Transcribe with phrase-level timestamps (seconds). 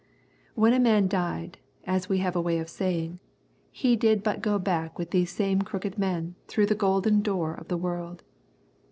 [0.55, 3.19] When a man died, as we have a way of saying,
[3.69, 7.67] he did but go back with these same crooked men through the golden door of
[7.67, 8.23] the world.